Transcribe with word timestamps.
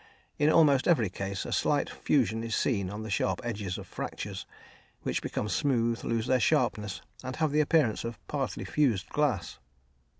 In 0.39 0.49
almost 0.49 0.87
every 0.87 1.11
case 1.11 1.45
a 1.45 1.51
slight 1.51 1.87
fusion 1.87 2.43
is 2.43 2.55
seen 2.55 2.89
on 2.89 3.03
the 3.03 3.11
sharp 3.11 3.39
edges 3.43 3.77
of 3.77 3.85
fractures, 3.85 4.47
which 5.03 5.21
become 5.21 5.47
smooth, 5.47 6.03
lose 6.03 6.25
their 6.25 6.39
sharpness, 6.39 7.03
and 7.23 7.35
have 7.35 7.51
the 7.51 7.61
appearance 7.61 8.03
of 8.03 8.17
partly 8.25 8.65
fused 8.65 9.09
glass. 9.09 9.59